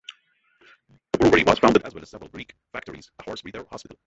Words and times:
A 1.13 1.17
brewery 1.19 1.43
was 1.43 1.59
founded 1.59 1.83
as 1.83 1.93
well 1.93 2.01
as 2.01 2.09
several 2.09 2.31
brick 2.31 2.55
factories, 2.73 3.11
a 3.19 3.23
horse 3.23 3.43
breeder, 3.43 3.63
hospital. 3.69 3.97